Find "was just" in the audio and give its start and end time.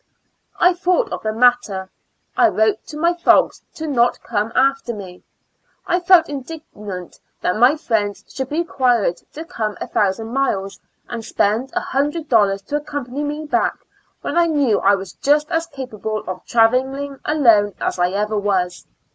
14.95-15.51